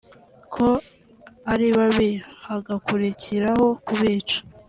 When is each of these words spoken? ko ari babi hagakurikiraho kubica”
ko 0.53 0.67
ari 1.51 1.67
babi 1.77 2.09
hagakurikiraho 2.47 3.65
kubica” 3.85 4.37